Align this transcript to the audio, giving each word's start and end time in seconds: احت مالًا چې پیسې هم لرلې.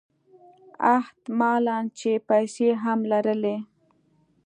احت 0.95 1.19
مالًا 1.39 1.77
چې 1.99 2.11
پیسې 2.29 2.67
هم 2.83 2.99
لرلې. 3.11 3.57